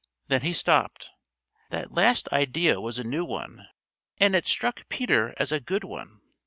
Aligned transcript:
Then 0.29 0.41
he 0.41 0.51
stopped. 0.51 1.11
That 1.69 1.93
last 1.93 2.27
idea 2.33 2.81
was 2.81 2.97
a 2.97 3.03
new 3.03 3.23
one, 3.23 3.67
and 4.17 4.35
it 4.35 4.47
struck 4.47 4.89
Peter 4.89 5.35
as 5.37 5.51
a 5.51 5.59
good 5.59 5.83
one. 5.83 6.21